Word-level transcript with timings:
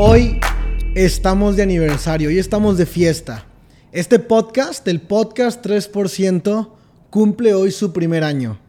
Hoy 0.00 0.38
estamos 0.94 1.56
de 1.56 1.64
aniversario, 1.64 2.28
hoy 2.28 2.38
estamos 2.38 2.78
de 2.78 2.86
fiesta. 2.86 3.46
Este 3.90 4.20
podcast, 4.20 4.86
el 4.86 5.00
podcast 5.00 5.66
3%, 5.66 6.70
cumple 7.10 7.52
hoy 7.52 7.72
su 7.72 7.92
primer 7.92 8.22
año. 8.22 8.60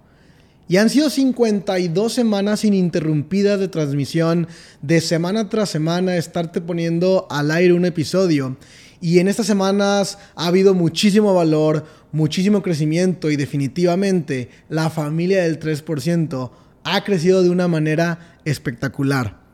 Y 0.67 0.77
han 0.77 0.89
sido 0.89 1.11
52 1.11 2.11
semanas 2.11 2.65
ininterrumpidas 2.65 3.59
de 3.59 3.67
transmisión, 3.67 4.47
de 4.81 5.01
semana 5.01 5.49
tras 5.49 5.69
semana, 5.69 6.17
estarte 6.17 6.61
poniendo 6.61 7.27
al 7.29 7.51
aire 7.51 7.73
un 7.73 7.85
episodio. 7.85 8.57
Y 8.99 9.19
en 9.19 9.27
estas 9.27 9.45
semanas 9.45 10.17
ha 10.33 10.47
habido 10.47 10.73
muchísimo 10.73 11.35
valor, 11.35 11.85
muchísimo 12.11 12.63
crecimiento 12.63 13.29
y 13.29 13.35
definitivamente 13.35 14.49
la 14.67 14.89
familia 14.89 15.43
del 15.43 15.59
3% 15.59 16.49
ha 16.85 17.03
crecido 17.03 17.43
de 17.43 17.51
una 17.51 17.67
manera 17.67 18.39
espectacular 18.45 19.47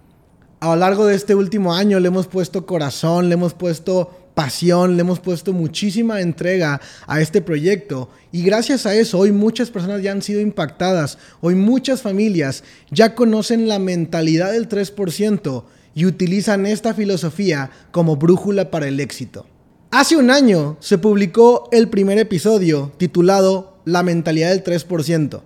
a 0.65 0.75
lo 0.75 0.79
largo 0.81 1.05
de 1.05 1.15
este 1.15 1.35
último 1.35 1.75
año 1.75 1.99
le 1.99 2.07
hemos 2.07 2.25
puesto 2.25 2.65
corazón, 2.65 3.29
le 3.29 3.35
hemos 3.35 3.53
puesto 3.53 4.29
pasión, 4.33 4.97
le 4.97 5.01
hemos 5.01 5.19
puesto 5.19 5.53
muchísima 5.53 6.21
entrega 6.21 6.81
a 7.05 7.21
este 7.21 7.41
proyecto 7.41 8.09
y 8.31 8.43
gracias 8.43 8.87
a 8.87 8.95
eso 8.95 9.19
hoy 9.19 9.31
muchas 9.31 9.69
personas 9.69 10.01
ya 10.01 10.11
han 10.11 10.23
sido 10.23 10.41
impactadas, 10.41 11.19
hoy 11.39 11.53
muchas 11.53 12.01
familias 12.01 12.63
ya 12.89 13.13
conocen 13.13 13.67
la 13.67 13.77
mentalidad 13.77 14.53
del 14.53 14.67
3% 14.67 15.63
y 15.93 16.05
utilizan 16.05 16.65
esta 16.65 16.95
filosofía 16.95 17.69
como 17.91 18.15
brújula 18.15 18.71
para 18.71 18.87
el 18.87 18.99
éxito. 18.99 19.45
Hace 19.91 20.17
un 20.17 20.31
año 20.31 20.77
se 20.79 20.97
publicó 20.97 21.69
el 21.71 21.89
primer 21.89 22.17
episodio 22.17 22.91
titulado 22.97 23.77
La 23.85 24.01
mentalidad 24.01 24.49
del 24.49 24.63
3%. 24.63 25.41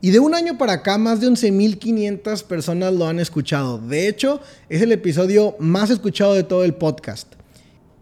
Y 0.00 0.10
de 0.10 0.18
un 0.20 0.34
año 0.34 0.58
para 0.58 0.74
acá, 0.74 0.98
más 0.98 1.20
de 1.20 1.28
11.500 1.28 2.42
personas 2.44 2.92
lo 2.92 3.06
han 3.06 3.18
escuchado. 3.18 3.78
De 3.78 4.08
hecho, 4.08 4.40
es 4.68 4.82
el 4.82 4.92
episodio 4.92 5.56
más 5.58 5.90
escuchado 5.90 6.34
de 6.34 6.42
todo 6.42 6.64
el 6.64 6.74
podcast. 6.74 7.28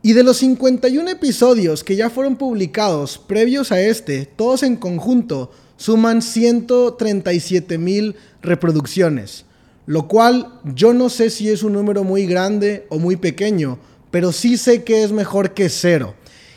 Y 0.02 0.12
de 0.12 0.22
los 0.22 0.36
51 0.38 1.08
episodios 1.10 1.82
que 1.82 1.96
ya 1.96 2.10
fueron 2.10 2.36
publicados 2.36 3.16
previos 3.18 3.72
a 3.72 3.80
este, 3.80 4.26
todos 4.26 4.62
en 4.62 4.76
conjunto 4.76 5.50
suman 5.76 6.20
137.000 6.20 8.14
reproducciones. 8.42 9.46
Lo 9.86 10.08
cual 10.08 10.60
yo 10.74 10.92
no 10.94 11.08
sé 11.08 11.30
si 11.30 11.48
es 11.50 11.62
un 11.62 11.72
número 11.74 12.04
muy 12.04 12.26
grande 12.26 12.86
o 12.90 12.98
muy 12.98 13.16
pequeño, 13.16 13.78
pero 14.10 14.32
sí 14.32 14.56
sé 14.56 14.84
que 14.84 15.04
es 15.04 15.12
mejor 15.12 15.54
que 15.54 15.68
cero. 15.68 16.14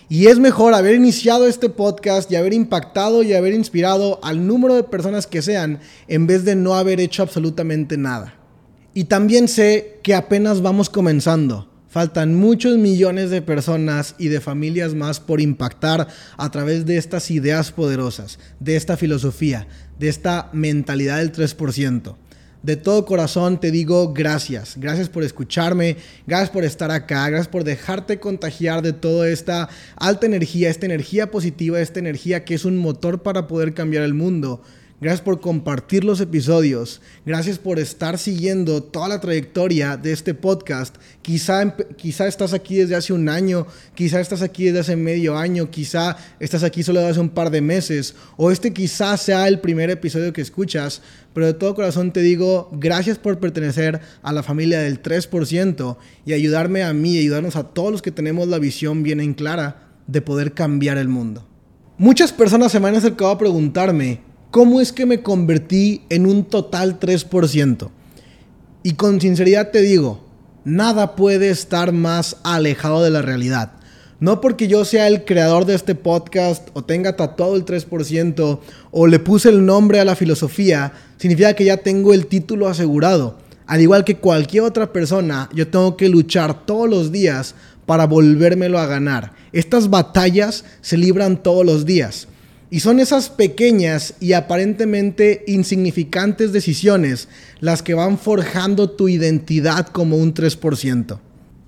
Y 0.10 0.28
es 0.28 0.40
mejor 0.40 0.74
haber 0.74 0.96
iniciado 0.96 1.48
este 1.48 1.68
podcast 1.68 2.32
y 2.32 2.38
haber 2.38 2.54
impactado 2.54 3.24
y 3.24 3.34
haber 3.34 3.54
inspirado 3.54 4.22
al 4.24 4.48
número 4.48 4.76
de 4.76 4.84
personas 4.84 5.28
que 5.28 5.42
sean 5.42 5.80
en 6.08 6.28
vez 6.28 6.46
de 6.46 6.56
no 6.56 6.76
haber 6.76 7.02
hecho 7.02 7.24
absolutamente 7.24 7.98
nada. 7.98 8.36
Y 8.94 9.06
también 9.06 9.50
sé 9.50 10.00
que 10.04 10.16
apenas 10.16 10.62
vamos 10.62 10.90
comenzando. 10.90 11.70
Faltan 11.90 12.36
muchos 12.36 12.78
millones 12.78 13.32
de 13.32 13.42
personas 13.42 14.16
y 14.18 14.30
de 14.30 14.40
familias 14.40 14.94
más 14.94 15.20
por 15.20 15.42
impactar 15.42 16.08
a 16.38 16.52
través 16.52 16.86
de 16.86 16.98
estas 16.98 17.30
ideas 17.30 17.74
poderosas, 17.74 18.40
de 18.62 18.78
esta 18.78 18.96
filosofía, 18.96 19.68
de 20.00 20.08
esta 20.08 20.50
mentalidad 20.54 21.18
del 21.18 21.34
3% 21.34 22.16
de 22.64 22.76
todo 22.76 23.06
corazón 23.06 23.60
te 23.60 23.72
digo 23.72 24.14
gracias. 24.14 24.76
Gracias 24.78 25.10
por 25.10 25.24
escucharme, 25.24 25.98
gracias 26.26 26.50
por 26.50 26.64
estar 26.64 26.92
acá, 26.92 27.28
gracias 27.30 27.48
por 27.48 27.64
dejarte 27.64 28.20
contagiar 28.20 28.82
de 28.82 28.94
toda 28.94 29.30
esta 29.30 29.70
alta 29.96 30.26
energía, 30.26 30.70
esta 30.70 30.86
energía 30.86 31.32
positiva, 31.32 31.80
esta 31.80 32.00
energía 32.00 32.44
que 32.44 32.56
es 32.56 32.66
un 32.66 32.78
motor 32.78 33.22
para 33.22 33.48
poder 33.48 33.74
cambiar 33.74 34.04
el 34.04 34.14
mundo. 34.14 34.62
Gracias 35.00 35.22
por 35.22 35.40
compartir 35.40 36.04
los 36.04 36.20
episodios. 36.22 37.02
Gracias 37.24 37.60
por 37.60 37.78
estar 37.78 38.18
siguiendo 38.18 38.82
toda 38.82 39.08
la 39.08 39.22
trayectoria 39.22 39.96
de 39.96 40.12
este 40.12 40.34
podcast. 40.34 40.96
Quizá, 41.22 41.62
estás 42.28 42.52
aquí 42.52 42.78
desde 42.78 42.96
hace 42.96 43.14
un 43.14 43.30
año, 43.30 43.68
quizá 43.94 44.20
estás 44.20 44.42
aquí 44.42 44.66
desde 44.66 44.80
hace 44.80 44.96
medio 44.96 45.38
año, 45.38 45.70
quizá 45.70 46.18
estás 46.40 46.64
aquí 46.64 46.82
solo 46.82 47.00
desde 47.00 47.12
hace 47.12 47.20
un 47.20 47.30
par 47.30 47.52
de 47.52 47.62
meses, 47.62 48.16
o 48.38 48.50
este 48.50 48.74
quizá 48.74 49.16
sea 49.18 49.48
el 49.48 49.60
primer 49.60 49.92
episodio 49.92 50.34
que 50.34 50.42
escuchas, 50.42 51.04
pero 51.32 51.46
de 51.46 51.54
todo 51.54 51.76
corazón 51.76 52.12
te 52.12 52.22
digo 52.22 52.72
gracias 52.74 53.20
por 53.20 53.40
pertenecer 53.40 54.02
a 54.24 54.34
la 54.34 54.42
familia 54.42 54.80
del 54.80 55.04
3% 55.04 55.98
y 56.26 56.34
ayudarme 56.34 56.82
a 56.82 56.94
mí 56.94 57.20
ayudarnos 57.20 57.56
a 57.56 57.66
todos 57.66 57.92
los 57.92 58.02
que 58.02 58.10
tenemos 58.10 58.48
la 58.48 58.58
visión 58.58 59.04
bien 59.04 59.20
en 59.20 59.36
clara 59.36 59.92
de 60.08 60.24
poder 60.24 60.54
cambiar 60.54 60.98
el 60.98 61.08
mundo. 61.08 61.48
Muchas 62.00 62.32
personas 62.32 62.72
se 62.72 62.80
me 62.80 62.90
han 62.90 62.96
acercado 62.96 63.30
a 63.30 63.38
preguntarme, 63.38 64.27
¿Cómo 64.58 64.82
es 64.82 64.92
que 64.92 65.06
me 65.06 65.22
convertí 65.22 66.02
en 66.10 66.26
un 66.26 66.44
total 66.44 67.00
3%? 67.00 67.90
Y 68.82 68.94
con 68.94 69.22
sinceridad 69.22 69.70
te 69.70 69.84
digo, 69.84 70.26
nada 70.66 71.16
puede 71.16 71.52
estar 71.52 71.92
más 71.92 72.38
alejado 72.44 73.04
de 73.04 73.12
la 73.12 73.22
realidad. 73.22 73.74
No 74.20 74.42
porque 74.42 74.68
yo 74.68 74.84
sea 74.84 75.08
el 75.10 75.26
creador 75.26 75.66
de 75.66 75.76
este 75.76 75.94
podcast 75.94 76.70
o 76.74 76.84
tenga 76.84 77.16
tatuado 77.16 77.56
el 77.56 77.66
3% 77.66 78.60
o 78.90 79.06
le 79.06 79.20
puse 79.20 79.50
el 79.50 79.64
nombre 79.64 80.00
a 80.00 80.06
la 80.06 80.16
filosofía, 80.16 80.92
significa 81.18 81.54
que 81.54 81.66
ya 81.66 81.78
tengo 81.78 82.12
el 82.16 82.26
título 82.26 82.68
asegurado. 82.68 83.38
Al 83.68 83.82
igual 83.82 84.04
que 84.06 84.18
cualquier 84.18 84.64
otra 84.64 84.92
persona, 84.92 85.50
yo 85.54 85.68
tengo 85.68 85.96
que 85.98 86.10
luchar 86.10 86.66
todos 86.66 86.90
los 86.90 87.12
días 87.12 87.54
para 87.86 88.08
volvérmelo 88.08 88.80
a 88.80 88.88
ganar. 88.88 89.34
Estas 89.52 89.92
batallas 89.92 90.66
se 90.82 90.98
libran 90.98 91.44
todos 91.44 91.64
los 91.64 91.86
días. 91.86 92.28
Y 92.70 92.82
son 92.82 93.00
esas 93.00 93.30
pequeñas 93.30 94.16
y 94.20 94.34
aparentemente 94.34 95.44
insignificantes 95.48 96.52
decisiones 96.52 97.30
las 97.62 97.82
que 97.82 97.94
van 97.94 98.18
forjando 98.18 98.90
tu 98.90 99.08
identidad 99.08 99.88
como 99.88 100.18
un 100.18 100.34
3%. 100.34 101.20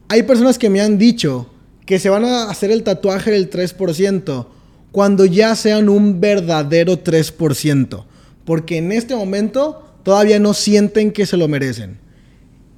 Hay 0.10 0.24
personas 0.24 0.58
que 0.58 0.70
me 0.70 0.82
han 0.82 0.98
dicho 0.98 1.50
que 1.86 2.00
se 2.00 2.10
van 2.10 2.26
a 2.26 2.50
hacer 2.50 2.70
el 2.72 2.84
tatuaje 2.84 3.32
del 3.32 3.50
3% 3.50 4.48
cuando 4.92 5.26
ya 5.26 5.56
sean 5.56 5.88
un 5.88 6.20
verdadero 6.20 7.04
3%, 7.04 8.06
porque 8.44 8.78
en 8.78 8.92
este 8.92 9.16
momento 9.16 9.84
todavía 10.04 10.40
no 10.40 10.54
sienten 10.54 11.12
que 11.12 11.26
se 11.26 11.38
lo 11.38 11.48
merecen. 11.48 11.98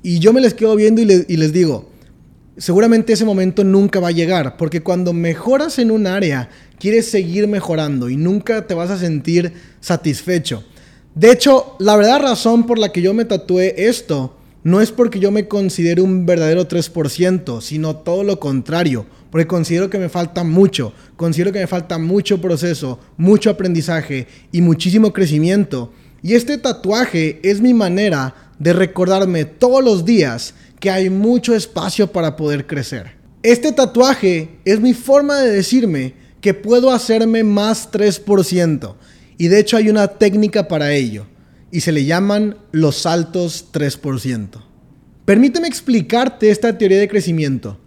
Y 0.03 0.19
yo 0.19 0.33
me 0.33 0.41
les 0.41 0.53
quedo 0.53 0.75
viendo 0.75 1.01
y, 1.01 1.25
y 1.27 1.37
les 1.37 1.53
digo, 1.53 1.90
seguramente 2.57 3.13
ese 3.13 3.25
momento 3.25 3.63
nunca 3.63 3.99
va 3.99 4.09
a 4.09 4.11
llegar, 4.11 4.57
porque 4.57 4.81
cuando 4.81 5.13
mejoras 5.13 5.79
en 5.79 5.91
un 5.91 6.07
área 6.07 6.49
quieres 6.79 7.09
seguir 7.09 7.47
mejorando 7.47 8.09
y 8.09 8.17
nunca 8.17 8.67
te 8.67 8.73
vas 8.73 8.89
a 8.89 8.97
sentir 8.97 9.53
satisfecho. 9.79 10.63
De 11.15 11.31
hecho, 11.31 11.75
la 11.79 11.95
verdadera 11.95 12.29
razón 12.29 12.65
por 12.65 12.79
la 12.79 12.91
que 12.91 13.01
yo 13.01 13.13
me 13.13 13.25
tatué 13.25 13.75
esto 13.77 14.37
no 14.63 14.79
es 14.79 14.91
porque 14.91 15.19
yo 15.19 15.31
me 15.31 15.47
considere 15.47 16.01
un 16.01 16.25
verdadero 16.25 16.67
3%, 16.67 17.61
sino 17.61 17.97
todo 17.97 18.23
lo 18.23 18.39
contrario, 18.39 19.05
porque 19.31 19.47
considero 19.47 19.89
que 19.89 19.97
me 19.97 20.09
falta 20.09 20.43
mucho, 20.43 20.93
considero 21.15 21.51
que 21.51 21.59
me 21.59 21.67
falta 21.67 21.97
mucho 21.97 22.39
proceso, 22.39 22.99
mucho 23.17 23.49
aprendizaje 23.49 24.27
y 24.51 24.61
muchísimo 24.61 25.13
crecimiento. 25.13 25.91
Y 26.21 26.35
este 26.35 26.59
tatuaje 26.59 27.39
es 27.43 27.61
mi 27.61 27.73
manera 27.73 28.51
de 28.59 28.73
recordarme 28.73 29.45
todos 29.45 29.83
los 29.83 30.05
días 30.05 30.53
que 30.81 30.89
hay 30.89 31.09
mucho 31.09 31.55
espacio 31.55 32.11
para 32.11 32.35
poder 32.35 32.67
crecer. 32.67 33.11
Este 33.43 33.71
tatuaje 33.71 34.57
es 34.65 34.81
mi 34.81 34.93
forma 34.93 35.39
de 35.39 35.51
decirme 35.51 36.15
que 36.41 36.55
puedo 36.55 36.91
hacerme 36.91 37.43
más 37.43 37.91
3%. 37.91 38.95
Y 39.37 39.47
de 39.47 39.59
hecho 39.59 39.77
hay 39.77 39.89
una 39.89 40.07
técnica 40.07 40.67
para 40.67 40.91
ello. 40.91 41.27
Y 41.71 41.81
se 41.81 41.91
le 41.91 42.03
llaman 42.03 42.57
los 42.71 42.97
saltos 42.97 43.67
3%. 43.71 44.49
Permíteme 45.23 45.67
explicarte 45.67 46.49
esta 46.49 46.77
teoría 46.77 46.99
de 46.99 47.07
crecimiento. 47.07 47.77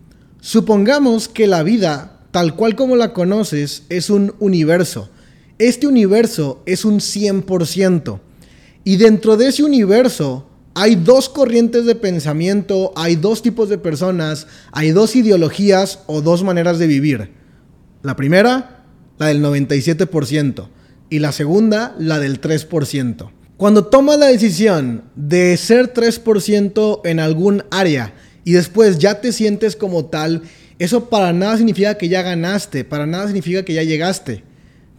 Supongamos 0.41 1.28
que 1.28 1.49
la 1.49 1.65
vida, 1.65 2.21
tal 2.31 2.55
cual 2.55 2.76
como 2.76 2.94
la 2.94 3.12
conoces, 3.12 3.82
es 3.88 4.09
un 4.09 4.34
universo. 4.38 5.11
Este 5.59 5.88
universo 5.88 6.62
es 6.64 6.85
un 6.85 7.00
100%. 7.00 8.20
Y 8.85 8.97
dentro 8.99 9.37
de 9.37 9.49
ese 9.49 9.64
universo 9.64 10.47
hay 10.75 10.97
dos 10.97 11.29
corrientes 11.29 11.87
de 11.87 11.94
pensamiento, 11.94 12.93
hay 12.97 13.17
dos 13.17 13.43
tipos 13.43 13.69
de 13.69 13.79
personas, 13.79 14.47
hay 14.73 14.91
dos 14.91 15.15
ideologías 15.15 16.00
o 16.06 16.21
dos 16.21 16.43
maneras 16.43 16.79
de 16.79 16.88
vivir. 16.88 17.31
La 18.03 18.17
primera, 18.17 18.85
la 19.19 19.29
del 19.29 19.43
97%. 19.43 20.69
Y 21.11 21.21
la 21.21 21.32
segunda, 21.32 21.94
la 21.99 22.19
del 22.19 22.41
3%. 22.41 23.31
Cuando 23.56 23.87
tomas 23.87 24.19
la 24.19 24.26
decisión 24.26 25.05
de 25.15 25.56
ser 25.56 25.94
3% 25.94 27.03
en 27.05 27.21
algún 27.21 27.62
área 27.71 28.15
y 28.44 28.53
después 28.53 28.99
ya 28.99 29.21
te 29.21 29.32
sientes 29.32 29.76
como 29.76 30.06
tal, 30.06 30.43
eso 30.81 31.09
para 31.09 31.32
nada 31.32 31.56
significa 31.56 31.97
que 31.97 32.09
ya 32.09 32.23
ganaste, 32.23 32.85
para 32.85 33.06
nada 33.06 33.26
significa 33.26 33.65
que 33.65 33.75
ya 33.75 33.85
llegaste. 33.85 34.43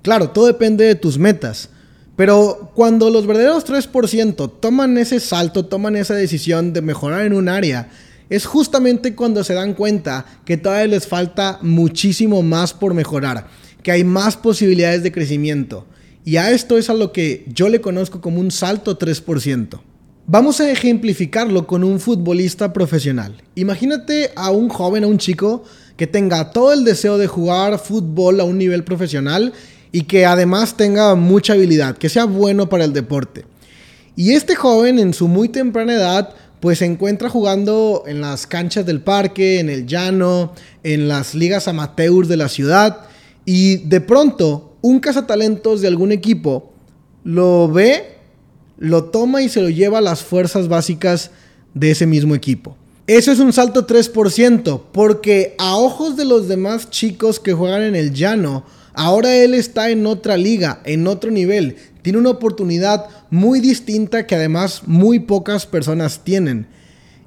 Claro, 0.04 0.30
todo 0.30 0.48
depende 0.48 0.86
de 0.86 0.96
tus 0.96 1.18
metas. 1.18 1.70
Pero 2.16 2.72
cuando 2.74 3.10
los 3.10 3.28
verdaderos 3.28 3.66
3% 3.66 4.52
toman 4.60 4.98
ese 4.98 5.20
salto, 5.20 5.66
toman 5.66 5.96
esa 5.96 6.16
decisión 6.16 6.72
de 6.72 6.82
mejorar 6.82 7.26
en 7.26 7.34
un 7.34 7.50
área, 7.50 7.90
es 8.30 8.46
justamente 8.46 9.16
cuando 9.16 9.44
se 9.44 9.54
dan 9.54 9.74
cuenta 9.74 10.26
que 10.46 10.58
todavía 10.58 10.88
les 10.88 11.08
falta 11.08 11.60
muchísimo 11.62 12.42
más 12.42 12.74
por 12.74 12.94
mejorar, 12.94 13.48
que 13.84 13.92
hay 13.92 14.04
más 14.04 14.38
posibilidades 14.38 15.04
de 15.04 15.12
crecimiento. 15.12 15.86
Y 16.24 16.38
a 16.38 16.52
esto 16.52 16.78
es 16.78 16.90
a 16.90 16.94
lo 16.94 17.12
que 17.12 17.46
yo 17.54 17.70
le 17.70 17.82
conozco 17.82 18.22
como 18.22 18.40
un 18.40 18.50
salto 18.50 18.98
3%. 18.98 19.80
Vamos 20.28 20.60
a 20.60 20.72
ejemplificarlo 20.72 21.68
con 21.68 21.84
un 21.84 22.00
futbolista 22.00 22.74
profesional. 22.74 23.44
Imagínate 23.54 24.32
a 24.36 24.50
un 24.50 24.70
joven, 24.70 25.04
a 25.04 25.08
un 25.08 25.20
chico 25.20 25.64
que 25.98 26.08
tenga 26.08 26.52
todo 26.52 26.74
el 26.74 26.84
deseo 26.84 27.20
de 27.20 27.28
jugar 27.28 27.78
fútbol 27.78 28.40
a 28.40 28.44
un 28.44 28.58
nivel 28.58 28.84
profesional 28.84 29.54
y 29.96 30.04
que 30.04 30.26
además 30.26 30.76
tenga 30.76 31.16
mucha 31.16 31.54
habilidad, 31.54 31.98
que 31.98 32.10
sea 32.10 32.26
bueno 32.26 32.68
para 32.68 32.84
el 32.84 32.92
deporte. 32.92 33.46
Y 34.18 34.34
este 34.34 34.54
joven 34.54 35.00
en 35.00 35.14
su 35.14 35.30
muy 35.30 35.48
temprana 35.48 35.94
edad 35.94 36.34
pues 36.60 36.80
se 36.80 36.86
encuentra 36.86 37.30
jugando 37.30 38.04
en 38.06 38.20
las 38.20 38.46
canchas 38.46 38.86
del 38.86 39.00
parque, 39.00 39.62
en 39.62 39.70
el 39.70 39.86
llano, 39.86 40.54
en 40.84 41.08
las 41.08 41.34
ligas 41.34 41.70
amateurs 41.70 42.28
de 42.28 42.36
la 42.36 42.50
ciudad 42.50 43.04
y 43.46 43.78
de 43.88 44.02
pronto 44.02 44.76
un 44.82 45.00
cazatalentos 45.00 45.80
de 45.80 45.88
algún 45.88 46.12
equipo 46.12 46.74
lo 47.24 47.72
ve 47.72 48.18
lo 48.78 49.06
toma 49.06 49.44
y 49.44 49.48
se 49.48 49.62
lo 49.62 49.70
lleva 49.70 50.00
a 50.00 50.02
las 50.02 50.22
fuerzas 50.24 50.68
básicas 50.68 51.32
de 51.74 51.92
ese 51.92 52.06
mismo 52.06 52.36
equipo. 52.36 52.76
Eso 53.08 53.32
es 53.32 53.40
un 53.40 53.54
salto 53.54 53.88
3%, 53.88 54.82
porque 54.92 55.56
a 55.58 55.78
ojos 55.78 56.18
de 56.18 56.26
los 56.26 56.50
demás 56.50 56.90
chicos 56.90 57.40
que 57.40 57.54
juegan 57.54 57.84
en 57.84 57.96
el 57.96 58.14
llano, 58.14 58.66
ahora 58.96 59.36
él 59.36 59.54
está 59.54 59.90
en 59.90 60.06
otra 60.06 60.38
liga, 60.38 60.82
en 60.86 61.08
otro 61.08 61.32
nivel. 61.32 61.78
Tiene 62.02 62.20
una 62.20 62.30
oportunidad 62.32 63.08
muy 63.30 63.60
distinta 63.60 64.28
que 64.28 64.36
además 64.36 64.84
muy 64.86 65.20
pocas 65.20 65.66
personas 65.66 66.22
tienen. 66.24 66.68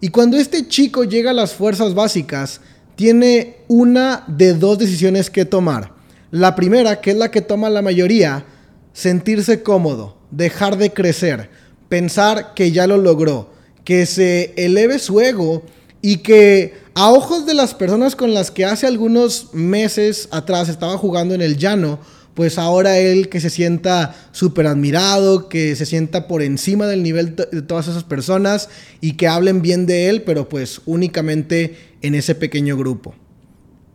Y 0.01 0.09
cuando 0.09 0.37
este 0.37 0.69
chico 0.69 1.05
llega 1.05 1.31
a 1.31 1.35
las 1.35 1.55
fuerzas 1.55 1.95
básicas, 1.95 2.61
tiene 2.97 3.57
una 3.69 4.25
de 4.29 4.55
dos 4.55 4.79
decisiones 4.79 5.31
que 5.31 5.45
tomar. 5.45 5.93
La 6.31 6.55
primera, 6.55 7.01
que 7.01 7.13
es 7.13 7.17
la 7.17 7.31
que 7.31 7.41
toma 7.41 7.71
la 7.71 7.83
mayoría, 7.83 8.45
sentirse 8.93 9.63
cómodo 9.63 10.19
dejar 10.31 10.77
de 10.77 10.93
crecer, 10.93 11.51
pensar 11.89 12.55
que 12.55 12.73
ya 12.73 12.87
lo 12.87 12.97
logró, 12.97 13.51
que 13.85 14.07
se 14.07 14.55
eleve 14.57 14.99
su 14.99 15.21
ego 15.21 15.63
y 16.03 16.19
que 16.19 16.75
a 16.95 17.11
ojos 17.11 17.47
de 17.47 17.55
las 17.55 17.75
personas 17.75 18.17
con 18.17 18.35
las 18.35 18.51
que 18.51 18.65
hace 18.65 18.87
algunos 18.87 19.53
meses 19.53 20.29
atrás 20.31 20.69
estaba 20.69 20.97
jugando 20.99 21.35
en 21.35 21.43
el 21.43 21.57
llano, 21.57 21.99
pues 22.35 22.57
ahora 22.57 22.99
él 22.99 23.29
que 23.29 23.41
se 23.41 23.51
sienta 23.51 24.15
súper 24.31 24.69
admirado, 24.69 25.49
que 25.49 25.75
se 25.75 25.87
sienta 25.87 26.29
por 26.29 26.41
encima 26.41 26.87
del 26.87 27.03
nivel 27.03 27.35
de 27.35 27.63
todas 27.63 27.89
esas 27.89 28.05
personas 28.05 28.69
y 29.01 29.15
que 29.15 29.27
hablen 29.27 29.61
bien 29.61 29.87
de 29.87 30.09
él, 30.09 30.23
pero 30.23 30.49
pues 30.49 30.81
únicamente 30.87 31.77
en 32.01 32.15
ese 32.15 32.37
pequeño 32.37 32.77
grupo. 32.77 33.15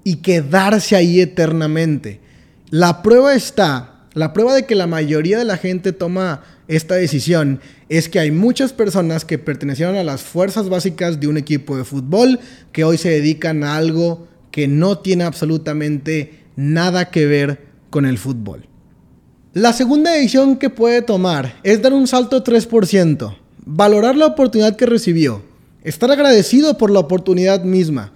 Y 0.03 0.17
quedarse 0.17 0.97
ahí 0.97 1.21
eternamente. 1.21 2.19
La 2.69 3.01
prueba 3.01 3.33
está 3.33 3.92
la 4.13 4.33
prueba 4.33 4.53
de 4.53 4.65
que 4.65 4.75
la 4.75 4.87
mayoría 4.87 5.37
de 5.37 5.45
la 5.45 5.57
gente 5.57 5.91
toma 5.91 6.43
esta 6.67 6.95
decisión 6.95 7.59
es 7.89 8.09
que 8.09 8.19
hay 8.19 8.31
muchas 8.31 8.73
personas 8.73 9.25
que 9.25 9.39
pertenecieron 9.39 9.95
a 9.95 10.03
las 10.03 10.21
fuerzas 10.21 10.69
básicas 10.69 11.19
de 11.19 11.27
un 11.27 11.37
equipo 11.37 11.75
de 11.75 11.83
fútbol 11.83 12.39
que 12.71 12.83
hoy 12.83 12.97
se 12.97 13.09
dedican 13.09 13.63
a 13.63 13.75
algo 13.75 14.27
que 14.51 14.67
no 14.67 14.99
tiene 14.99 15.23
absolutamente 15.23 16.43
nada 16.55 17.09
que 17.09 17.25
ver 17.25 17.65
con 17.89 18.05
el 18.05 18.17
fútbol. 18.17 18.67
La 19.53 19.73
segunda 19.73 20.11
decisión 20.11 20.57
que 20.57 20.69
puede 20.69 21.01
tomar 21.01 21.59
es 21.63 21.81
dar 21.81 21.93
un 21.93 22.07
salto 22.07 22.43
3%, 22.43 23.35
valorar 23.65 24.15
la 24.15 24.27
oportunidad 24.27 24.75
que 24.75 24.85
recibió, 24.85 25.43
estar 25.83 26.11
agradecido 26.11 26.77
por 26.77 26.89
la 26.89 26.99
oportunidad 26.99 27.63
misma, 27.63 28.13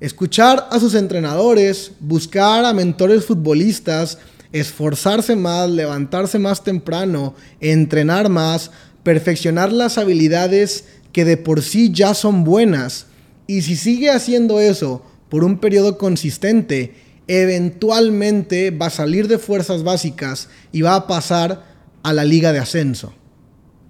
escuchar 0.00 0.66
a 0.70 0.80
sus 0.80 0.94
entrenadores, 0.94 1.92
buscar 2.00 2.64
a 2.64 2.72
mentores 2.72 3.24
futbolistas, 3.24 4.18
esforzarse 4.52 5.36
más, 5.36 5.70
levantarse 5.70 6.38
más 6.38 6.64
temprano, 6.64 7.34
entrenar 7.60 8.28
más, 8.28 8.70
perfeccionar 9.02 9.72
las 9.72 9.98
habilidades 9.98 10.84
que 11.12 11.24
de 11.24 11.36
por 11.36 11.62
sí 11.62 11.90
ya 11.92 12.14
son 12.14 12.44
buenas. 12.44 13.06
Y 13.46 13.62
si 13.62 13.76
sigue 13.76 14.10
haciendo 14.10 14.60
eso 14.60 15.02
por 15.28 15.44
un 15.44 15.58
periodo 15.58 15.98
consistente, 15.98 16.94
eventualmente 17.26 18.70
va 18.70 18.86
a 18.86 18.90
salir 18.90 19.28
de 19.28 19.38
fuerzas 19.38 19.82
básicas 19.82 20.48
y 20.72 20.82
va 20.82 20.94
a 20.96 21.06
pasar 21.06 21.64
a 22.02 22.12
la 22.12 22.24
liga 22.24 22.52
de 22.52 22.58
ascenso. 22.58 23.14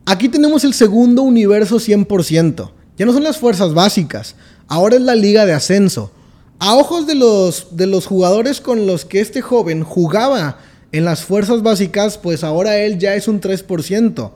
Aquí 0.05 0.29
tenemos 0.29 0.65
el 0.65 0.75
segundo 0.75 1.23
universo 1.23 1.77
100%. 1.77 2.73
Ya 2.99 3.07
no 3.07 3.13
son 3.13 3.25
las 3.25 3.39
fuerzas 3.39 3.73
básicas, 3.73 4.35
ahora 4.69 4.97
es 4.97 5.03
la 5.03 5.15
liga 5.15 5.47
de 5.47 5.55
ascenso 5.55 6.13
a 6.61 6.77
ojos 6.77 7.07
de 7.07 7.15
los, 7.15 7.69
de 7.77 7.87
los 7.87 8.07
jugadores 8.07 8.61
con 8.61 8.87
los 8.87 9.07
que 9.07 9.21
este 9.21 9.41
joven 9.41 9.83
jugaba 9.83 10.59
en 10.93 11.07
las 11.07 11.25
fuerzas 11.25 11.63
básicas, 11.63 12.19
pues 12.19 12.45
ahora 12.45 12.77
él 12.77 12.99
ya 12.99 13.15
es 13.15 13.29
un 13.29 13.41
3%. 13.41 14.31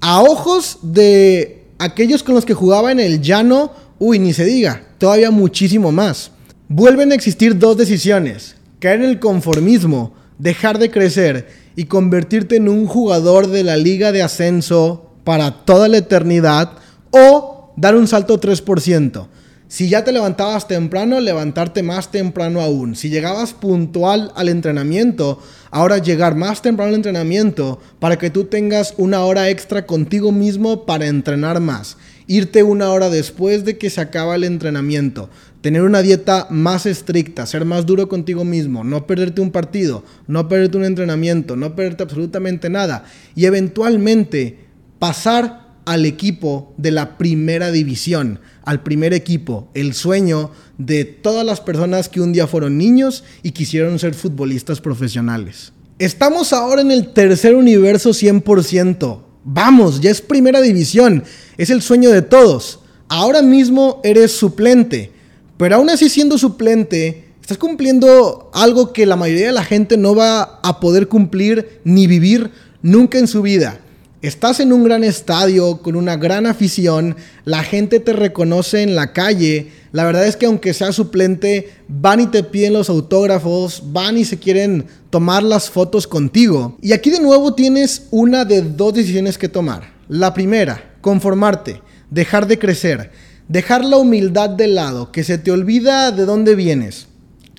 A 0.00 0.22
ojos 0.22 0.78
de 0.82 1.64
aquellos 1.78 2.22
con 2.22 2.36
los 2.36 2.44
que 2.44 2.54
jugaba 2.54 2.92
en 2.92 3.00
el 3.00 3.20
llano, 3.20 3.72
uy, 3.98 4.20
ni 4.20 4.32
se 4.32 4.44
diga, 4.44 4.84
todavía 4.98 5.32
muchísimo 5.32 5.90
más. 5.90 6.30
Vuelven 6.68 7.10
a 7.10 7.16
existir 7.16 7.58
dos 7.58 7.76
decisiones, 7.76 8.54
caer 8.78 9.02
en 9.02 9.10
el 9.10 9.18
conformismo, 9.18 10.14
dejar 10.38 10.78
de 10.78 10.92
crecer 10.92 11.48
y 11.74 11.86
convertirte 11.86 12.54
en 12.56 12.68
un 12.68 12.86
jugador 12.86 13.48
de 13.48 13.64
la 13.64 13.76
liga 13.76 14.12
de 14.12 14.22
ascenso 14.22 15.10
para 15.24 15.64
toda 15.64 15.88
la 15.88 15.98
eternidad 15.98 16.72
o 17.10 17.72
dar 17.76 17.96
un 17.96 18.06
salto 18.06 18.40
3%. 18.40 19.26
Si 19.70 19.90
ya 19.90 20.02
te 20.02 20.12
levantabas 20.12 20.66
temprano, 20.66 21.20
levantarte 21.20 21.82
más 21.82 22.10
temprano 22.10 22.62
aún. 22.62 22.96
Si 22.96 23.10
llegabas 23.10 23.52
puntual 23.52 24.32
al 24.34 24.48
entrenamiento, 24.48 25.42
ahora 25.70 25.98
llegar 25.98 26.36
más 26.36 26.62
temprano 26.62 26.88
al 26.88 26.94
entrenamiento 26.94 27.78
para 27.98 28.16
que 28.16 28.30
tú 28.30 28.44
tengas 28.44 28.94
una 28.96 29.20
hora 29.24 29.50
extra 29.50 29.84
contigo 29.84 30.32
mismo 30.32 30.86
para 30.86 31.06
entrenar 31.06 31.60
más. 31.60 31.98
Irte 32.26 32.62
una 32.62 32.90
hora 32.90 33.10
después 33.10 33.66
de 33.66 33.76
que 33.76 33.90
se 33.90 34.00
acaba 34.00 34.36
el 34.36 34.44
entrenamiento. 34.44 35.28
Tener 35.60 35.82
una 35.82 36.00
dieta 36.00 36.46
más 36.48 36.86
estricta, 36.86 37.44
ser 37.44 37.66
más 37.66 37.84
duro 37.84 38.08
contigo 38.08 38.44
mismo, 38.46 38.84
no 38.84 39.06
perderte 39.06 39.42
un 39.42 39.50
partido, 39.50 40.02
no 40.26 40.48
perderte 40.48 40.78
un 40.78 40.84
entrenamiento, 40.86 41.56
no 41.56 41.76
perderte 41.76 42.04
absolutamente 42.04 42.70
nada. 42.70 43.04
Y 43.34 43.44
eventualmente 43.44 44.60
pasar 44.98 45.68
al 45.88 46.04
equipo 46.04 46.74
de 46.76 46.90
la 46.90 47.16
primera 47.16 47.70
división, 47.70 48.40
al 48.68 48.82
primer 48.82 49.14
equipo, 49.14 49.70
el 49.72 49.94
sueño 49.94 50.50
de 50.76 51.06
todas 51.06 51.42
las 51.42 51.58
personas 51.58 52.10
que 52.10 52.20
un 52.20 52.34
día 52.34 52.46
fueron 52.46 52.76
niños 52.76 53.24
y 53.42 53.52
quisieron 53.52 53.98
ser 53.98 54.12
futbolistas 54.12 54.82
profesionales. 54.82 55.72
Estamos 55.98 56.52
ahora 56.52 56.82
en 56.82 56.90
el 56.90 57.14
tercer 57.14 57.54
universo 57.54 58.10
100%. 58.10 59.20
Vamos, 59.42 60.02
ya 60.02 60.10
es 60.10 60.20
primera 60.20 60.60
división, 60.60 61.24
es 61.56 61.70
el 61.70 61.80
sueño 61.80 62.10
de 62.10 62.20
todos. 62.20 62.80
Ahora 63.08 63.40
mismo 63.40 64.02
eres 64.04 64.32
suplente, 64.32 65.12
pero 65.56 65.76
aún 65.76 65.88
así 65.88 66.10
siendo 66.10 66.36
suplente, 66.36 67.24
estás 67.40 67.56
cumpliendo 67.56 68.50
algo 68.52 68.92
que 68.92 69.06
la 69.06 69.16
mayoría 69.16 69.46
de 69.46 69.52
la 69.52 69.64
gente 69.64 69.96
no 69.96 70.14
va 70.14 70.60
a 70.62 70.78
poder 70.78 71.08
cumplir 71.08 71.80
ni 71.84 72.06
vivir 72.06 72.50
nunca 72.82 73.18
en 73.18 73.28
su 73.28 73.40
vida. 73.40 73.80
Estás 74.20 74.58
en 74.58 74.72
un 74.72 74.82
gran 74.82 75.04
estadio 75.04 75.80
con 75.80 75.94
una 75.94 76.16
gran 76.16 76.46
afición, 76.46 77.14
la 77.44 77.62
gente 77.62 78.00
te 78.00 78.12
reconoce 78.12 78.82
en 78.82 78.96
la 78.96 79.12
calle. 79.12 79.70
La 79.92 80.02
verdad 80.02 80.26
es 80.26 80.36
que 80.36 80.46
aunque 80.46 80.74
sea 80.74 80.90
suplente, 80.90 81.70
van 81.86 82.22
y 82.22 82.26
te 82.26 82.42
piden 82.42 82.72
los 82.72 82.88
autógrafos, 82.88 83.80
van 83.92 84.18
y 84.18 84.24
se 84.24 84.40
quieren 84.40 84.86
tomar 85.10 85.44
las 85.44 85.70
fotos 85.70 86.08
contigo. 86.08 86.76
Y 86.82 86.90
aquí 86.94 87.10
de 87.10 87.20
nuevo 87.20 87.54
tienes 87.54 88.08
una 88.10 88.44
de 88.44 88.62
dos 88.62 88.92
decisiones 88.92 89.38
que 89.38 89.48
tomar. 89.48 89.92
La 90.08 90.34
primera, 90.34 90.96
conformarte, 91.00 91.80
dejar 92.10 92.48
de 92.48 92.58
crecer, 92.58 93.12
dejar 93.46 93.84
la 93.84 93.98
humildad 93.98 94.50
de 94.50 94.66
lado, 94.66 95.12
que 95.12 95.22
se 95.22 95.38
te 95.38 95.52
olvida 95.52 96.10
de 96.10 96.24
dónde 96.24 96.56
vienes. 96.56 97.06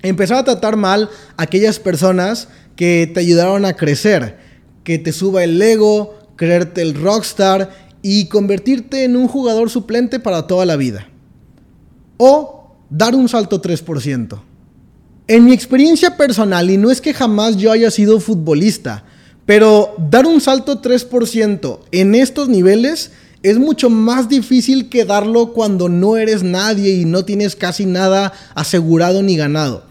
Empezar 0.02 0.36
a 0.36 0.44
tratar 0.44 0.76
mal 0.76 1.08
a 1.38 1.44
aquellas 1.44 1.78
personas 1.78 2.48
que 2.76 3.10
te 3.14 3.20
ayudaron 3.20 3.64
a 3.64 3.76
crecer, 3.76 4.36
que 4.84 4.98
te 4.98 5.12
suba 5.12 5.42
el 5.42 5.60
ego, 5.62 6.19
creerte 6.40 6.80
el 6.80 6.94
rockstar 6.94 7.70
y 8.00 8.24
convertirte 8.28 9.04
en 9.04 9.14
un 9.14 9.28
jugador 9.28 9.68
suplente 9.68 10.18
para 10.20 10.46
toda 10.46 10.64
la 10.64 10.76
vida. 10.76 11.06
O 12.16 12.76
dar 12.88 13.14
un 13.14 13.28
salto 13.28 13.60
3%. 13.60 14.40
En 15.28 15.44
mi 15.44 15.52
experiencia 15.52 16.16
personal, 16.16 16.70
y 16.70 16.78
no 16.78 16.90
es 16.90 17.02
que 17.02 17.12
jamás 17.12 17.58
yo 17.58 17.70
haya 17.70 17.90
sido 17.90 18.20
futbolista, 18.20 19.04
pero 19.44 19.94
dar 19.98 20.24
un 20.24 20.40
salto 20.40 20.80
3% 20.80 21.80
en 21.92 22.14
estos 22.14 22.48
niveles 22.48 23.10
es 23.42 23.58
mucho 23.58 23.90
más 23.90 24.30
difícil 24.30 24.88
que 24.88 25.04
darlo 25.04 25.52
cuando 25.52 25.90
no 25.90 26.16
eres 26.16 26.42
nadie 26.42 26.94
y 26.94 27.04
no 27.04 27.26
tienes 27.26 27.54
casi 27.54 27.84
nada 27.84 28.32
asegurado 28.54 29.22
ni 29.22 29.36
ganado. 29.36 29.84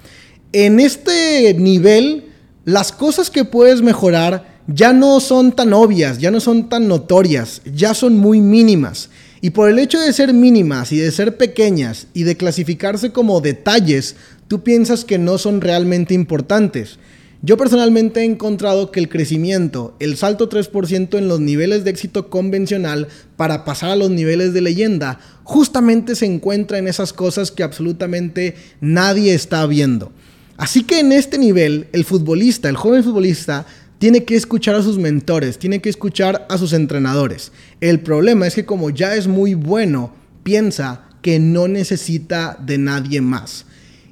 En 0.52 0.80
este 0.80 1.54
nivel, 1.54 2.32
las 2.66 2.92
cosas 2.92 3.30
que 3.30 3.46
puedes 3.46 3.84
mejorar 3.84 4.49
ya 4.68 4.94
no 4.94 5.20
son 5.20 5.52
tan 5.52 5.74
obvias, 5.74 6.20
ya 6.20 6.32
no 6.32 6.40
son 6.40 6.70
tan 6.70 6.88
notorias, 6.88 7.62
ya 7.74 7.94
son 7.94 8.18
muy 8.18 8.42
mínimas. 8.42 9.10
Y 9.42 9.52
por 9.52 9.70
el 9.70 9.80
hecho 9.80 10.00
de 10.00 10.14
ser 10.14 10.34
mínimas 10.34 10.92
y 10.92 10.98
de 10.98 11.12
ser 11.12 11.38
pequeñas 11.38 12.08
y 12.14 12.24
de 12.24 12.36
clasificarse 12.36 13.12
como 13.12 13.42
detalles, 13.42 14.16
tú 14.48 14.64
piensas 14.64 15.06
que 15.06 15.18
no 15.18 15.38
son 15.38 15.62
realmente 15.62 16.14
importantes. 16.14 17.00
Yo 17.42 17.56
personalmente 17.56 18.20
he 18.20 18.26
encontrado 18.26 18.92
que 18.92 19.00
el 19.00 19.08
crecimiento, 19.08 19.96
el 20.02 20.18
salto 20.18 20.50
3% 20.50 21.18
en 21.18 21.30
los 21.30 21.40
niveles 21.40 21.86
de 21.86 21.92
éxito 21.92 22.30
convencional 22.30 23.08
para 23.38 23.64
pasar 23.64 23.92
a 23.92 23.96
los 23.96 24.10
niveles 24.10 24.54
de 24.54 24.60
leyenda, 24.60 25.22
justamente 25.46 26.16
se 26.16 26.26
encuentra 26.26 26.80
en 26.80 26.90
esas 26.90 27.14
cosas 27.14 27.52
que 27.52 27.64
absolutamente 27.64 28.56
nadie 28.82 29.34
está 29.34 29.66
viendo. 29.68 30.12
Así 30.58 30.84
que 30.84 31.00
en 31.00 31.14
este 31.14 31.38
nivel, 31.38 31.88
el 31.94 32.04
futbolista, 32.04 32.68
el 32.68 32.76
joven 32.76 33.06
futbolista, 33.06 33.66
tiene 34.00 34.24
que 34.24 34.36
escuchar 34.36 34.76
a 34.76 34.82
sus 34.82 34.98
mentores, 34.98 35.60
tiene 35.60 35.82
que 35.82 35.90
escuchar 35.90 36.48
a 36.50 36.58
sus 36.58 36.74
entrenadores. 36.74 37.52
El 37.82 38.00
problema 38.00 38.48
es 38.48 38.56
que 38.56 38.66
como 38.66 38.90
ya 38.90 39.16
es 39.16 39.28
muy 39.28 39.54
bueno, 39.54 40.14
piensa 40.44 41.04
que 41.22 41.38
no 41.38 41.68
necesita 41.68 42.58
de 42.66 42.78
nadie 42.78 43.22
más. 43.22 43.66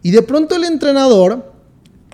Y 0.03 0.11
de 0.11 0.21
pronto 0.21 0.55
el 0.55 0.65
entrenador 0.65 1.53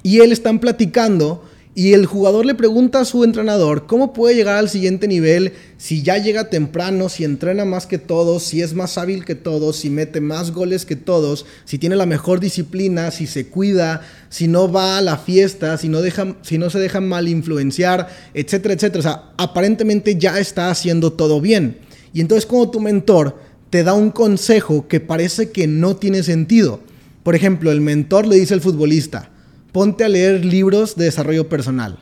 y 0.03 0.19
él 0.19 0.31
están 0.31 0.59
platicando 0.59 1.43
y 1.75 1.93
el 1.93 2.05
jugador 2.05 2.45
le 2.45 2.53
pregunta 2.53 2.99
a 2.99 3.05
su 3.05 3.23
entrenador 3.23 3.87
cómo 3.87 4.13
puede 4.13 4.35
llegar 4.35 4.57
al 4.57 4.69
siguiente 4.69 5.07
nivel 5.07 5.53
si 5.77 6.03
ya 6.03 6.19
llega 6.19 6.49
temprano, 6.51 7.09
si 7.09 7.23
entrena 7.23 7.65
más 7.65 7.87
que 7.87 7.97
todos, 7.97 8.43
si 8.43 8.61
es 8.61 8.75
más 8.75 8.97
hábil 8.99 9.25
que 9.25 9.33
todos, 9.33 9.77
si 9.77 9.89
mete 9.89 10.21
más 10.21 10.51
goles 10.51 10.85
que 10.85 10.95
todos, 10.95 11.47
si 11.65 11.79
tiene 11.79 11.95
la 11.95 12.05
mejor 12.05 12.39
disciplina, 12.39 13.09
si 13.09 13.25
se 13.25 13.47
cuida, 13.47 14.01
si 14.29 14.47
no 14.47 14.71
va 14.71 14.99
a 14.99 15.01
la 15.01 15.17
fiesta, 15.17 15.77
si 15.79 15.89
no, 15.89 15.99
si 16.43 16.57
no 16.59 16.69
se 16.69 16.79
deja 16.79 17.01
mal 17.01 17.27
influenciar, 17.27 18.07
etcétera, 18.35 18.75
etcétera. 18.75 18.99
O 18.99 19.03
sea, 19.03 19.33
aparentemente 19.37 20.15
ya 20.15 20.39
está 20.39 20.69
haciendo 20.69 21.13
todo 21.13 21.41
bien. 21.41 21.79
Y 22.13 22.21
entonces 22.21 22.45
como 22.45 22.69
tu 22.69 22.79
mentor 22.79 23.39
te 23.71 23.83
da 23.83 23.95
un 23.95 24.11
consejo 24.11 24.87
que 24.87 24.99
parece 24.99 25.49
que 25.49 25.65
no 25.65 25.95
tiene 25.95 26.21
sentido. 26.21 26.81
Por 27.23 27.33
ejemplo, 27.33 27.71
el 27.71 27.81
mentor 27.81 28.27
le 28.27 28.35
dice 28.35 28.53
al 28.53 28.61
futbolista, 28.61 29.32
ponte 29.73 30.05
a 30.05 30.09
leer 30.09 30.45
libros 30.45 30.95
de 30.95 31.05
desarrollo 31.05 31.49
personal. 31.49 31.99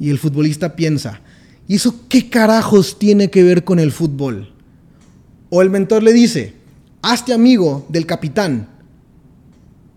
Y 0.00 0.10
el 0.10 0.18
futbolista 0.18 0.74
piensa, 0.74 1.20
¿y 1.68 1.76
eso 1.76 1.94
qué 2.08 2.28
carajos 2.28 2.98
tiene 2.98 3.30
que 3.30 3.44
ver 3.44 3.62
con 3.62 3.78
el 3.78 3.92
fútbol? 3.92 4.52
O 5.50 5.62
el 5.62 5.70
mentor 5.70 6.02
le 6.02 6.12
dice, 6.12 6.54
hazte 7.02 7.32
amigo 7.32 7.86
del 7.88 8.06
capitán. 8.06 8.68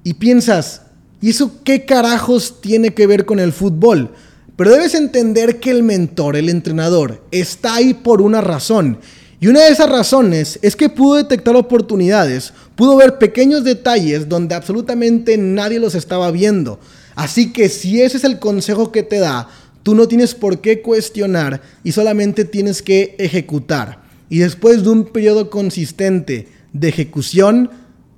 Y 0.04 0.16
piensas, 0.16 0.84
¿y 1.22 1.30
eso 1.30 1.64
qué 1.64 1.86
carajos 1.86 2.62
tiene 2.62 2.94
que 2.94 3.08
ver 3.08 3.26
con 3.26 3.40
el 3.40 3.54
fútbol? 3.54 4.12
Pero 4.58 4.72
debes 4.72 4.94
entender 4.94 5.60
que 5.60 5.72
el 5.72 5.84
mentor, 5.84 6.36
el 6.36 6.50
entrenador, 6.50 7.24
está 7.32 7.76
ahí 7.76 7.94
por 7.94 8.22
una 8.22 8.42
razón. 8.42 9.00
Y 9.40 9.48
una 9.48 9.62
de 9.62 9.72
esas 9.72 9.90
razones 9.90 10.60
es 10.62 10.76
que 10.76 10.90
pudo 10.90 11.16
detectar 11.16 11.56
oportunidades, 11.56 12.54
pudo 12.76 12.96
ver 12.96 13.18
pequeños 13.18 13.64
detalles 13.64 14.30
donde 14.30 14.56
absolutamente 14.56 15.38
nadie 15.38 15.80
los 15.80 15.96
estaba 15.96 16.32
viendo. 16.32 16.80
Así 17.16 17.54
que 17.54 17.70
si 17.70 18.02
ese 18.02 18.18
es 18.18 18.24
el 18.24 18.40
consejo 18.40 18.92
que 18.92 19.04
te 19.04 19.20
da, 19.20 19.50
tú 19.84 19.96
no 19.96 20.08
tienes 20.08 20.34
por 20.34 20.62
qué 20.62 20.82
cuestionar 20.82 21.62
y 21.84 21.92
solamente 21.92 22.46
tienes 22.46 22.82
que 22.82 23.16
ejecutar. 23.20 24.02
Y 24.30 24.40
después 24.40 24.84
de 24.84 24.90
un 24.90 25.06
periodo 25.06 25.50
consistente 25.50 26.48
de 26.72 26.90
ejecución, 26.90 27.70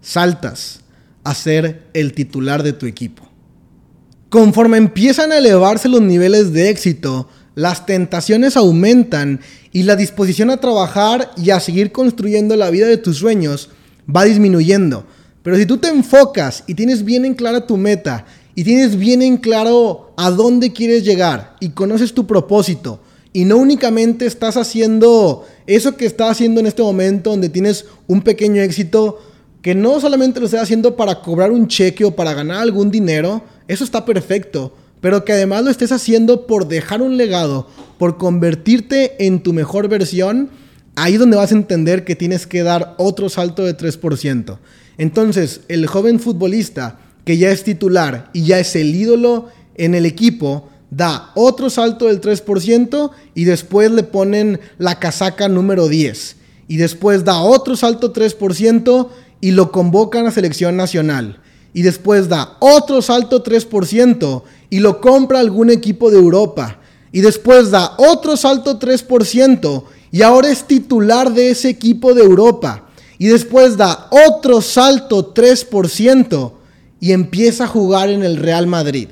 saltas 0.01 0.81
a 1.23 1.33
ser 1.33 1.83
el 1.93 2.13
titular 2.13 2.63
de 2.63 2.73
tu 2.73 2.85
equipo. 2.85 3.27
Conforme 4.29 4.77
empiezan 4.77 5.31
a 5.31 5.37
elevarse 5.37 5.89
los 5.89 6.01
niveles 6.01 6.53
de 6.53 6.69
éxito, 6.69 7.27
las 7.55 7.85
tentaciones 7.85 8.57
aumentan 8.57 9.39
y 9.71 9.83
la 9.83 9.95
disposición 9.95 10.49
a 10.51 10.57
trabajar 10.57 11.31
y 11.37 11.49
a 11.49 11.59
seguir 11.59 11.91
construyendo 11.91 12.55
la 12.55 12.69
vida 12.69 12.87
de 12.87 12.97
tus 12.97 13.17
sueños 13.17 13.69
va 14.13 14.25
disminuyendo. 14.25 15.05
Pero 15.43 15.57
si 15.57 15.65
tú 15.65 15.77
te 15.77 15.89
enfocas 15.89 16.63
y 16.67 16.73
tienes 16.73 17.03
bien 17.03 17.25
en 17.25 17.35
clara 17.35 17.67
tu 17.67 17.77
meta 17.77 18.25
y 18.55 18.63
tienes 18.63 18.97
bien 18.97 19.21
en 19.21 19.37
claro 19.37 20.13
a 20.17 20.31
dónde 20.31 20.73
quieres 20.73 21.03
llegar 21.03 21.55
y 21.59 21.69
conoces 21.69 22.13
tu 22.13 22.25
propósito 22.25 22.99
y 23.31 23.45
no 23.45 23.57
únicamente 23.57 24.25
estás 24.25 24.57
haciendo 24.57 25.45
eso 25.67 25.97
que 25.97 26.05
estás 26.05 26.31
haciendo 26.31 26.59
en 26.59 26.67
este 26.67 26.81
momento 26.81 27.31
donde 27.31 27.49
tienes 27.49 27.85
un 28.07 28.21
pequeño 28.21 28.61
éxito, 28.61 29.19
que 29.61 29.75
no 29.75 29.99
solamente 29.99 30.39
lo 30.39 30.45
estás 30.45 30.63
haciendo 30.63 30.95
para 30.95 31.21
cobrar 31.21 31.51
un 31.51 31.67
cheque 31.67 32.05
o 32.05 32.15
para 32.15 32.33
ganar 32.33 32.61
algún 32.61 32.89
dinero, 32.89 33.43
eso 33.67 33.83
está 33.83 34.05
perfecto 34.05 34.73
pero 35.05 35.23
que 35.23 35.33
además 35.33 35.63
lo 35.63 35.69
estés 35.69 35.91
haciendo 35.91 36.47
por 36.47 36.67
dejar 36.67 37.03
un 37.03 37.15
legado, 37.15 37.67
por 37.99 38.17
convertirte 38.17 39.27
en 39.27 39.43
tu 39.43 39.53
mejor 39.53 39.87
versión, 39.87 40.49
ahí 40.95 41.13
es 41.13 41.19
donde 41.19 41.37
vas 41.37 41.51
a 41.51 41.55
entender 41.55 42.03
que 42.03 42.15
tienes 42.15 42.47
que 42.47 42.63
dar 42.63 42.95
otro 42.97 43.29
salto 43.29 43.63
de 43.63 43.77
3%. 43.77 44.57
Entonces, 44.97 45.61
el 45.67 45.87
joven 45.87 46.19
futbolista 46.19 46.99
que 47.25 47.37
ya 47.37 47.49
es 47.49 47.63
titular 47.63 48.29
y 48.33 48.43
ya 48.43 48.59
es 48.59 48.75
el 48.75 48.95
ídolo 48.95 49.49
en 49.75 49.95
el 49.95 50.05
equipo, 50.05 50.69
da 50.91 51.31
otro 51.35 51.69
salto 51.69 52.05
del 52.05 52.21
3% 52.21 53.11
y 53.33 53.43
después 53.43 53.91
le 53.91 54.03
ponen 54.03 54.59
la 54.77 54.99
casaca 54.99 55.49
número 55.49 55.87
10. 55.89 56.37
Y 56.67 56.77
después 56.77 57.25
da 57.25 57.41
otro 57.41 57.75
salto 57.75 58.13
3% 58.13 59.09
y 59.41 59.51
lo 59.51 59.71
convocan 59.71 60.25
a 60.27 60.31
selección 60.31 60.77
nacional. 60.77 61.39
Y 61.73 61.81
después 61.81 62.29
da 62.29 62.55
otro 62.59 63.01
salto 63.01 63.43
3% 63.43 64.43
y 64.69 64.79
lo 64.79 65.01
compra 65.01 65.39
algún 65.39 65.69
equipo 65.69 66.09
de 66.09 66.17
Europa. 66.17 66.79
Y 67.11 67.21
después 67.21 67.71
da 67.71 67.93
otro 67.97 68.37
salto 68.37 68.79
3% 68.79 69.83
y 70.15 70.21
ahora 70.21 70.49
es 70.49 70.63
titular 70.63 71.33
de 71.33 71.49
ese 71.49 71.67
equipo 71.67 72.13
de 72.13 72.23
Europa. 72.23 72.87
Y 73.17 73.27
después 73.27 73.75
da 73.75 74.07
otro 74.11 74.61
salto 74.61 75.33
3% 75.33 76.53
y 77.01 77.11
empieza 77.11 77.65
a 77.65 77.67
jugar 77.67 78.09
en 78.09 78.23
el 78.23 78.37
Real 78.37 78.65
Madrid. 78.65 79.09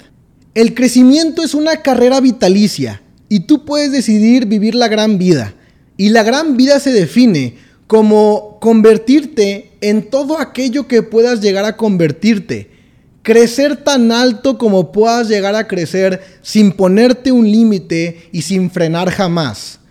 El 0.53 0.73
crecimiento 0.73 1.43
es 1.43 1.55
una 1.55 1.81
carrera 1.81 2.21
vitalicia 2.21 3.01
y 3.27 3.41
tú 3.41 3.65
puedes 3.65 3.91
decidir 3.91 4.45
vivir 4.45 4.75
la 4.75 4.87
gran 4.87 5.17
vida. 5.17 5.53
Y 5.97 6.07
la 6.07 6.23
gran 6.23 6.55
vida 6.55 6.79
se 6.79 6.93
define 6.93 7.57
como 7.85 8.57
convertirte 8.61 9.71
en 9.81 10.09
todo 10.09 10.39
aquello 10.39 10.87
que 10.87 11.03
puedas 11.03 11.41
llegar 11.41 11.65
a 11.65 11.75
convertirte 11.75 12.71
crecer 13.23 13.75
tan 13.83 14.13
alto 14.13 14.57
como 14.57 14.93
puedas 14.93 15.27
llegar 15.27 15.55
a 15.55 15.67
crecer 15.67 16.21
sin 16.41 16.71
ponerte 16.71 17.33
un 17.33 17.51
límite 17.51 18.29
y 18.31 18.43
sin 18.43 18.71
frenar 18.71 19.11
jamás. 19.11 19.81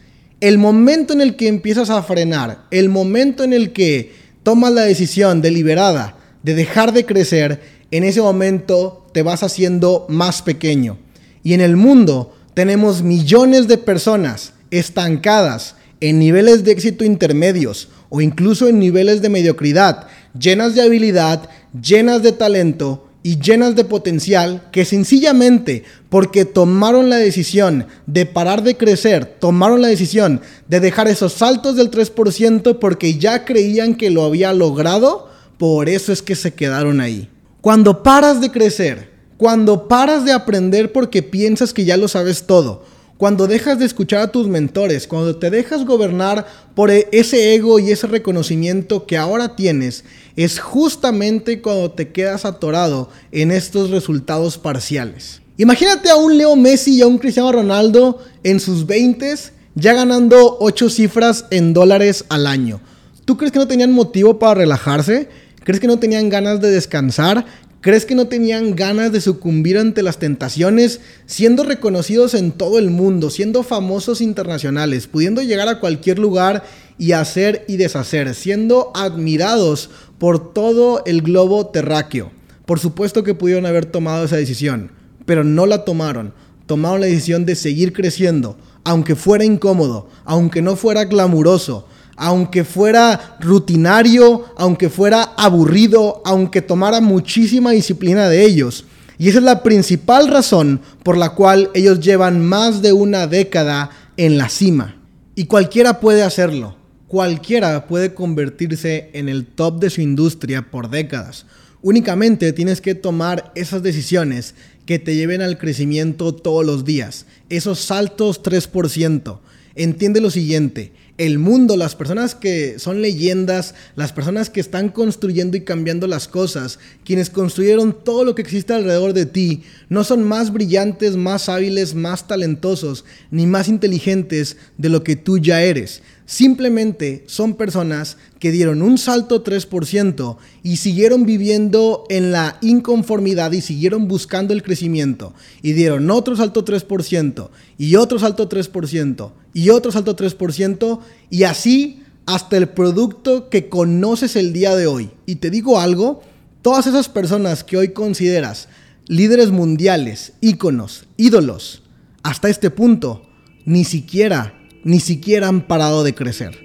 El 0.42 0.58
momento 0.58 1.12
en 1.12 1.20
el 1.20 1.37
que 1.37 1.46
empiezas 1.46 1.88
a 1.88 2.02
frenar, 2.02 2.64
el 2.72 2.88
momento 2.88 3.44
en 3.44 3.52
el 3.52 3.72
que 3.72 4.12
tomas 4.42 4.72
la 4.72 4.82
decisión 4.82 5.40
deliberada 5.40 6.16
de 6.42 6.56
dejar 6.56 6.92
de 6.92 7.06
crecer, 7.06 7.61
en 7.92 8.02
ese 8.02 8.20
momento 8.20 9.06
te 9.14 9.22
vas 9.22 9.44
haciendo 9.44 10.04
más 10.08 10.42
pequeño. 10.42 10.99
Y 11.44 11.54
en 11.54 11.61
el 11.61 11.76
mundo 11.76 12.34
tenemos 12.54 13.04
millones 13.04 13.68
de 13.68 13.78
personas 13.78 14.54
estancadas 14.72 15.76
en 16.00 16.18
niveles 16.18 16.64
de 16.64 16.72
éxito 16.72 17.04
intermedios 17.04 17.90
o 18.08 18.20
incluso 18.20 18.66
en 18.66 18.80
niveles 18.80 19.22
de 19.22 19.28
mediocridad, 19.28 20.08
llenas 20.37 20.75
de 20.75 20.82
habilidad, 20.82 21.49
llenas 21.80 22.20
de 22.25 22.32
talento 22.32 23.06
y 23.23 23.38
llenas 23.38 23.76
de 23.76 23.85
potencial 23.85 24.69
que 24.73 24.85
sencillamente 24.85 25.85
porque 26.09 26.45
tomaron 26.45 27.09
la 27.09 27.17
decisión 27.17 27.87
de 28.07 28.26
parar 28.26 28.62
de 28.62 28.76
crecer, 28.76 29.26
tomaron 29.38 29.81
la 29.81 29.88
decisión 29.88 30.41
de 30.69 30.81
dejar 30.81 31.09
esos 31.09 31.33
saltos 31.33 31.76
del 31.76 31.91
3% 31.91 32.79
porque 32.79 33.19
ya 33.19 33.45
creían 33.45 33.95
que 33.95 34.11
lo 34.11 34.25
había 34.25 34.52
logrado, 34.52 35.29
por 35.59 35.88
eso 35.88 36.12
es 36.12 36.23
que 36.23 36.35
se 36.35 36.55
quedaron 36.55 37.00
ahí. 37.00 37.29
Cuando 37.61 38.02
paras 38.02 38.41
de 38.41 38.50
crecer, 38.50 39.12
cuando 39.37 39.87
paras 39.88 40.25
de 40.25 40.33
aprender 40.33 40.93
porque 40.93 41.23
piensas 41.23 41.73
que 41.73 41.85
ya 41.85 41.97
lo 41.97 42.09
sabes 42.09 42.47
todo, 42.47 42.85
cuando 43.23 43.47
dejas 43.47 43.79
de 43.79 43.85
escuchar 43.85 44.21
a 44.21 44.33
tus 44.33 44.49
mentores, 44.49 45.07
cuando 45.07 45.37
te 45.37 45.49
dejas 45.49 45.85
gobernar 45.85 46.45
por 46.75 46.91
e-, 46.91 47.07
ese 47.12 47.55
ego 47.55 47.79
y 47.79 47.93
ese 47.93 48.09
reconocimiento 48.09 49.07
que 49.07 49.17
ahora 49.17 49.55
tienes, 49.55 50.02
es 50.35 50.59
justamente 50.59 51.62
cuando 51.62 51.93
te 51.93 52.11
quedas 52.11 52.45
atorado 52.45 53.11
en 53.31 53.52
estos 53.52 53.91
resultados 53.91 54.59
parciales. 54.59 55.41
Imagínate 55.57 56.11
a 56.11 56.17
un 56.17 56.37
Leo 56.37 56.57
Messi 56.57 56.97
y 56.97 57.02
a 57.02 57.07
un 57.07 57.19
Cristiano 57.19 57.52
Ronaldo 57.52 58.19
en 58.43 58.59
sus 58.59 58.87
20 58.87 59.37
ya 59.76 59.93
ganando 59.93 60.57
8 60.59 60.91
cifras 60.91 61.45
en 61.52 61.75
dólares 61.75 62.25
al 62.29 62.49
año. 62.49 62.81
¿Tú 63.25 63.37
crees 63.37 63.52
que 63.52 63.61
no 63.61 63.69
tenían 63.69 63.93
motivo 63.93 64.41
para 64.41 64.55
relajarse? 64.55 65.29
¿Crees 65.62 65.79
que 65.79 65.87
no 65.87 66.00
tenían 66.00 66.29
ganas 66.29 66.61
de 66.61 66.73
descansar? 66.73 67.47
¿Crees 67.82 68.06
que 68.06 68.14
no 68.14 68.28
tenían 68.28 68.76
ganas 68.76 69.10
de 69.10 69.20
sucumbir 69.20 69.76
ante 69.76 70.04
las 70.04 70.20
tentaciones, 70.20 71.00
siendo 71.26 71.64
reconocidos 71.64 72.32
en 72.34 72.52
todo 72.52 72.78
el 72.78 72.90
mundo, 72.90 73.28
siendo 73.28 73.64
famosos 73.64 74.20
internacionales, 74.20 75.08
pudiendo 75.08 75.42
llegar 75.42 75.66
a 75.66 75.80
cualquier 75.80 76.20
lugar 76.20 76.62
y 76.96 77.10
hacer 77.10 77.64
y 77.66 77.78
deshacer, 77.78 78.36
siendo 78.36 78.92
admirados 78.94 79.90
por 80.18 80.52
todo 80.52 81.02
el 81.06 81.22
globo 81.22 81.66
terráqueo? 81.66 82.30
Por 82.66 82.78
supuesto 82.78 83.24
que 83.24 83.34
pudieron 83.34 83.66
haber 83.66 83.84
tomado 83.84 84.26
esa 84.26 84.36
decisión, 84.36 84.92
pero 85.26 85.42
no 85.42 85.66
la 85.66 85.84
tomaron. 85.84 86.34
Tomaron 86.66 87.00
la 87.00 87.08
decisión 87.08 87.46
de 87.46 87.56
seguir 87.56 87.92
creciendo, 87.92 88.56
aunque 88.84 89.16
fuera 89.16 89.44
incómodo, 89.44 90.08
aunque 90.24 90.62
no 90.62 90.76
fuera 90.76 91.06
glamuroso, 91.06 91.88
aunque 92.23 92.62
fuera 92.62 93.37
rutinario, 93.41 94.45
aunque 94.57 94.88
fuera 94.88 95.33
aburrido, 95.37 96.23
aunque 96.25 96.62
tomara 96.62 97.00
muchísima 97.00 97.73
disciplina 97.73 98.29
de 98.29 98.45
ellos. 98.45 98.85
Y 99.19 99.29
esa 99.29 99.38
es 99.38 99.45
la 99.45 99.64
principal 99.64 100.29
razón 100.29 100.81
por 101.02 101.17
la 101.17 101.31
cual 101.31 101.71
ellos 101.75 101.99
llevan 101.99 102.41
más 102.41 102.81
de 102.81 102.93
una 102.93 103.26
década 103.26 103.91
en 104.17 104.38
la 104.38 104.49
cima. 104.49 104.95
Y 105.35 105.47
cualquiera 105.47 105.99
puede 105.99 106.23
hacerlo. 106.23 106.76
Cualquiera 107.09 107.88
puede 107.88 108.14
convertirse 108.14 109.11
en 109.14 109.29
el 109.29 109.45
top 109.45 109.81
de 109.81 109.91
su 109.91 110.00
industria 110.00 110.71
por 110.71 110.91
décadas. 110.91 111.47
Únicamente 111.83 112.52
tienes 112.52 112.81
que 112.81 112.95
tomar 112.95 113.50
esas 113.57 113.83
decisiones 113.83 114.55
que 114.87 115.00
te 115.00 115.17
lleven 115.17 115.43
al 115.43 115.59
crecimiento 115.59 116.33
todos 116.37 116.64
los 116.64 116.85
días. 116.85 117.26
Esos 117.49 117.81
saltos 117.81 118.45
3%. 118.45 119.41
Entiende 119.75 120.21
lo 120.21 120.31
siguiente, 120.31 120.93
el 121.19 121.38
mundo, 121.38 121.76
las 121.76 121.95
personas 121.95 122.35
que 122.35 122.78
son 122.78 123.02
leyendas, 123.02 123.75
las 123.97 124.12
personas 124.12 124.50
que 124.50 124.61
están 124.61 124.88
construyendo 124.88 125.57
y 125.57 125.61
cambiando 125.61 126.07
las 126.07 126.26
cosas, 126.26 126.78
quienes 127.04 127.31
construyeron 127.31 128.04
todo 128.04 128.25
lo 128.25 128.35
que 128.35 128.42
existe 128.42 128.73
alrededor 128.73 129.12
de 129.12 129.26
ti, 129.26 129.62
no 129.88 130.04
son 130.04 130.25
más 130.25 130.52
brillantes, 130.52 131.16
más 131.16 131.49
hábiles, 131.49 131.95
más 131.95 132.26
talentosos, 132.26 133.04
ni 133.31 133.47
más 133.47 133.69
inteligentes 133.69 134.57
de 134.78 134.88
lo 134.88 135.04
que 135.04 135.16
tú 135.16 135.38
ya 135.38 135.62
eres. 135.62 136.02
Simplemente 136.25 137.25
son 137.26 137.57
personas 137.57 138.16
que 138.42 138.50
dieron 138.50 138.82
un 138.82 138.99
salto 138.99 139.44
3% 139.44 140.37
y 140.64 140.78
siguieron 140.78 141.25
viviendo 141.25 142.06
en 142.08 142.32
la 142.32 142.58
inconformidad 142.61 143.52
y 143.52 143.61
siguieron 143.61 144.08
buscando 144.08 144.52
el 144.52 144.64
crecimiento. 144.64 145.32
Y 145.62 145.75
dieron 145.75 146.11
otro 146.11 146.34
salto 146.34 146.64
3% 146.64 147.50
y 147.78 147.94
otro 147.94 148.18
salto 148.18 148.49
3% 148.49 149.30
y 149.54 149.70
otro 149.70 149.92
salto 149.92 150.16
3% 150.16 150.99
y 151.30 151.44
así 151.44 152.02
hasta 152.26 152.56
el 152.56 152.70
producto 152.70 153.49
que 153.49 153.68
conoces 153.68 154.34
el 154.34 154.52
día 154.52 154.75
de 154.75 154.88
hoy. 154.88 155.11
Y 155.25 155.37
te 155.37 155.49
digo 155.49 155.78
algo, 155.78 156.25
todas 156.62 156.88
esas 156.88 157.08
personas 157.08 157.62
que 157.62 157.76
hoy 157.76 157.92
consideras 157.92 158.68
líderes 159.06 159.52
mundiales, 159.52 160.32
íconos, 160.40 161.04
ídolos, 161.16 161.84
hasta 162.25 162.49
este 162.49 162.70
punto, 162.70 163.25
ni 163.64 163.84
siquiera, 163.84 164.58
ni 164.82 164.99
siquiera 164.99 165.46
han 165.46 165.68
parado 165.68 166.02
de 166.02 166.16
crecer. 166.16 166.58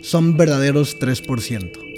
Son 0.00 0.36
verdaderos 0.36 0.98
3%. 0.98 1.89